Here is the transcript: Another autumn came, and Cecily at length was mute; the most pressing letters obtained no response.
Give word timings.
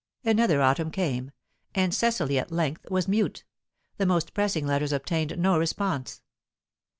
Another 0.25 0.63
autumn 0.63 0.89
came, 0.89 1.29
and 1.75 1.93
Cecily 1.93 2.39
at 2.39 2.51
length 2.51 2.87
was 2.89 3.07
mute; 3.07 3.43
the 3.97 4.05
most 4.07 4.33
pressing 4.33 4.65
letters 4.65 4.91
obtained 4.91 5.37
no 5.37 5.59
response. 5.59 6.23